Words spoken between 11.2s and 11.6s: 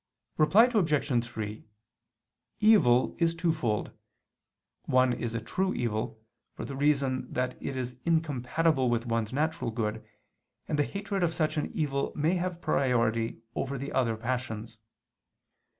of such